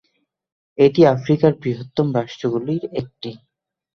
এটি 0.77 1.01
আফ্রিকার 1.07 1.51
বৃহত্তম 1.61 2.07
রাষ্ট্রগুলির 2.17 2.83
একটি। 2.93 3.31